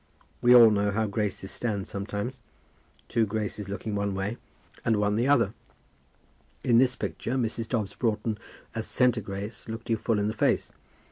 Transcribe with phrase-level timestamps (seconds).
[0.41, 2.41] We all know how Graces stand sometimes;
[3.07, 4.37] two Graces looking one way,
[4.83, 5.53] and one the other.
[6.63, 7.69] In this picture, Mrs.
[7.69, 8.39] Dobbs Broughton
[8.73, 10.71] as centre Grace looked you full in the face.